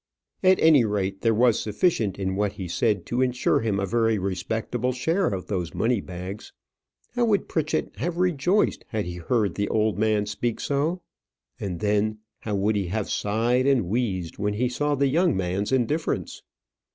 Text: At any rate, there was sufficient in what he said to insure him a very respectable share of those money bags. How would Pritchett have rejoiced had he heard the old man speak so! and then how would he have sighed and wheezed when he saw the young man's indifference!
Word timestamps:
At 0.41 0.57
any 0.59 0.83
rate, 0.83 1.21
there 1.21 1.31
was 1.35 1.59
sufficient 1.59 2.17
in 2.17 2.35
what 2.35 2.53
he 2.53 2.67
said 2.67 3.05
to 3.05 3.21
insure 3.21 3.59
him 3.59 3.79
a 3.79 3.85
very 3.85 4.17
respectable 4.17 4.93
share 4.93 5.27
of 5.27 5.45
those 5.45 5.75
money 5.75 6.01
bags. 6.01 6.51
How 7.13 7.25
would 7.25 7.47
Pritchett 7.47 7.95
have 7.97 8.17
rejoiced 8.17 8.83
had 8.87 9.05
he 9.05 9.17
heard 9.17 9.53
the 9.53 9.67
old 9.69 9.99
man 9.99 10.25
speak 10.25 10.59
so! 10.59 11.03
and 11.59 11.81
then 11.81 12.17
how 12.39 12.55
would 12.55 12.75
he 12.77 12.87
have 12.87 13.11
sighed 13.11 13.67
and 13.67 13.85
wheezed 13.89 14.39
when 14.39 14.55
he 14.55 14.69
saw 14.69 14.95
the 14.95 15.05
young 15.07 15.37
man's 15.37 15.71
indifference! 15.71 16.41